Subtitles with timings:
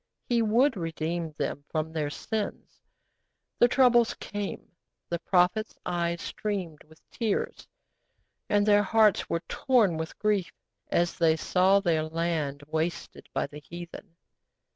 [0.27, 2.81] He would redeem them from their sins.
[3.59, 4.67] The troubles came,
[5.09, 7.67] the prophets' eyes streamed with tears,
[8.49, 10.51] and their hearts were torn with grief
[10.89, 14.15] as they saw their land wasted by the heathen.